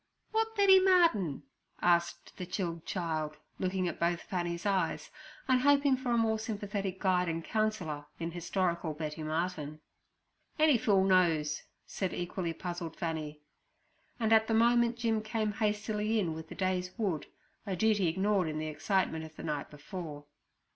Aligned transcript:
'W'at 0.33 0.55
Betty 0.55 0.79
Martin?' 0.79 1.43
asked 1.79 2.35
the 2.37 2.47
chilled 2.47 2.87
child, 2.87 3.37
looking 3.59 3.87
at 3.87 3.99
both 3.99 4.21
Fanny's 4.23 4.65
eyes, 4.65 5.11
and 5.47 5.61
hoping 5.61 5.95
for 5.95 6.09
a 6.11 6.17
more 6.17 6.39
sympathetic 6.39 6.97
guide 6.99 7.29
and 7.29 7.43
counsellor 7.43 8.07
in 8.17 8.31
historical 8.31 8.95
Betty 8.95 9.21
Martin. 9.21 9.79
'Any 10.57 10.79
fool 10.79 11.03
knows!' 11.03 11.61
said 11.85 12.15
equally 12.15 12.51
puzzled 12.51 12.95
Fanny; 12.95 13.41
and 14.19 14.33
at 14.33 14.47
the 14.47 14.55
moment 14.55 14.97
Jim 14.97 15.21
came 15.21 15.51
hastily 15.51 16.19
in 16.19 16.33
with 16.33 16.49
the 16.49 16.55
day's 16.55 16.89
wood, 16.97 17.27
a 17.67 17.75
duty 17.75 18.07
ignored 18.07 18.47
in 18.47 18.57
the 18.57 18.65
excitement 18.65 19.23
of 19.23 19.35
the 19.35 19.43
night 19.43 19.69
before. 19.69 20.25